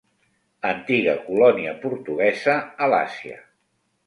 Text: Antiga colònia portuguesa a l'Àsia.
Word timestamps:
Antiga 0.69 1.13
colònia 1.27 1.75
portuguesa 1.85 2.57
a 2.87 2.89
l'Àsia. 2.95 3.39